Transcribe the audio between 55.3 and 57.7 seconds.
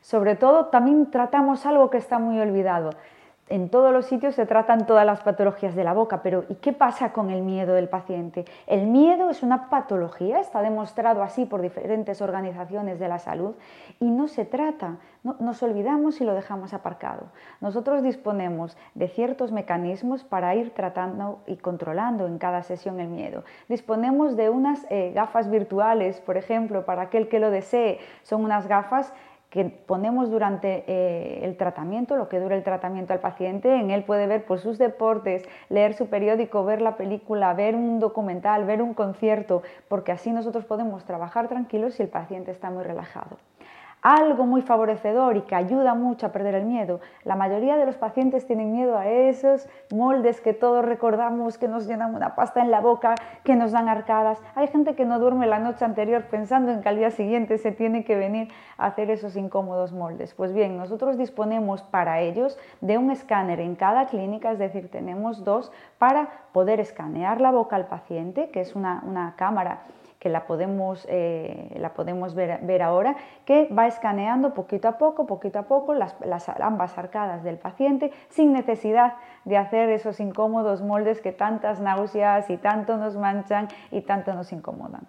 la noche anterior pensando en que al día siguiente